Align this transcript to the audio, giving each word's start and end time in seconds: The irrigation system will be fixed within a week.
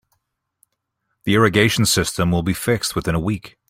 The 1.25 1.35
irrigation 1.35 1.85
system 1.85 2.31
will 2.31 2.41
be 2.41 2.53
fixed 2.55 2.95
within 2.95 3.13
a 3.13 3.19
week. 3.19 3.59